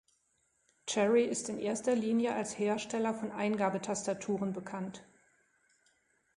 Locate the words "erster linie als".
1.59-2.57